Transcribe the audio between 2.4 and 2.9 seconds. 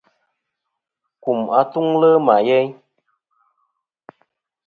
yeyn.